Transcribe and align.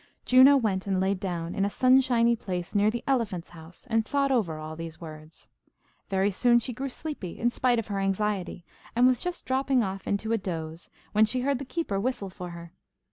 Juno 0.25 0.57
went 0.57 0.87
and 0.87 0.99
lay 0.99 1.13
down 1.13 1.53
in 1.53 1.63
a 1.63 1.69
sunshiny 1.69 2.35
place 2.35 2.73
near 2.73 2.89
the 2.89 3.03
elephant's 3.05 3.51
house, 3.51 3.85
and 3.87 4.03
thought 4.03 4.31
over 4.31 4.57
all 4.57 4.75
these 4.75 4.99
words. 4.99 5.47
Very 6.09 6.31
soon 6.31 6.57
she 6.57 6.73
grew 6.73 6.89
sleepy, 6.89 7.37
in 7.39 7.51
spite 7.51 7.77
of 7.77 7.85
her 7.85 7.99
anxiety, 7.99 8.65
and 8.95 9.05
was 9.05 9.21
just 9.21 9.45
dropping 9.45 9.83
off 9.83 10.07
into 10.07 10.31
a 10.31 10.39
doze, 10.39 10.89
when 11.11 11.25
she 11.25 11.41
heard 11.41 11.59
the 11.59 11.65
keeper 11.65 11.99
whistle 11.99 12.31
for 12.31 12.49
her. 12.49 12.73